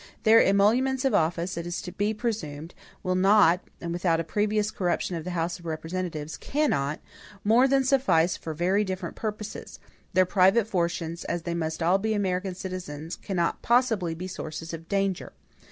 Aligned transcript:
Their 0.23 0.41
emoluments 0.43 1.05
of 1.05 1.13
office, 1.13 1.57
it 1.57 1.67
is 1.67 1.79
to 1.83 1.91
be 1.91 2.11
presumed, 2.11 2.73
will 3.03 3.13
not, 3.13 3.59
and 3.79 3.93
without 3.93 4.19
a 4.19 4.23
previous 4.23 4.71
corruption 4.71 5.15
of 5.15 5.25
the 5.25 5.29
House 5.37 5.59
of 5.59 5.65
Representatives 5.67 6.37
cannot, 6.37 6.99
more 7.43 7.67
than 7.67 7.83
suffice 7.83 8.35
for 8.35 8.55
very 8.55 8.83
different 8.83 9.15
purposes; 9.15 9.79
their 10.13 10.25
private 10.25 10.65
fortunes, 10.67 11.23
as 11.25 11.43
they 11.43 11.53
must 11.53 11.83
all 11.83 11.99
be 11.99 12.15
American 12.15 12.55
citizens, 12.55 13.15
cannot 13.15 13.61
possibly 13.61 14.15
be 14.15 14.27
sources 14.27 14.73
of 14.73 14.87
danger. 14.89 15.33